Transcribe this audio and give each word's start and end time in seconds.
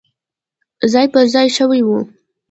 ځای 0.91 1.07
پر 1.13 1.25
ځای 1.33 1.47
شوي 1.57 1.81
وو. 1.83 1.99